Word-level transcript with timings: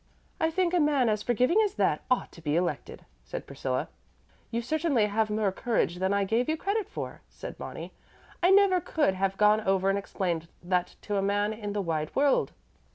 "I 0.39 0.49
think 0.49 0.73
a 0.73 0.79
man 0.79 1.09
as 1.09 1.21
forgiving 1.21 1.61
as 1.61 1.75
that 1.75 2.01
ought 2.09 2.31
to 2.31 2.41
be 2.41 2.55
elected," 2.55 3.05
said 3.23 3.45
Priscilla. 3.45 3.87
"You 4.49 4.59
certainly 4.63 5.05
have 5.05 5.29
more 5.29 5.51
courage 5.51 5.97
than 5.97 6.11
I 6.11 6.23
gave 6.23 6.49
you 6.49 6.57
credit 6.57 6.89
for," 6.89 7.21
said 7.29 7.55
Bonnie. 7.59 7.93
"I 8.41 8.49
never 8.49 8.81
could 8.81 9.13
have 9.13 9.37
gone 9.37 9.61
over 9.61 9.91
and 9.91 9.99
explained 9.99 10.47
to 10.47 10.49
that 10.69 10.99
man 11.23 11.53
in 11.53 11.73
the 11.73 11.83
wide 11.83 12.15
world." 12.15 12.51